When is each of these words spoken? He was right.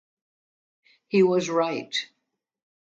He 1.09 1.21
was 1.21 1.47
right. 1.47 1.95